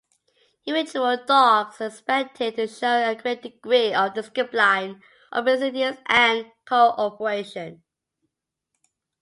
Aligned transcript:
Individual 0.65 1.25
dogs 1.27 1.79
are 1.79 1.85
expected 1.85 2.55
to 2.55 2.65
show 2.65 2.87
a 3.07 3.13
great 3.13 3.43
degree 3.43 3.93
of 3.93 4.15
discipline, 4.15 4.99
obedience 5.31 5.99
and 6.09 6.51
co-operation. 6.65 7.83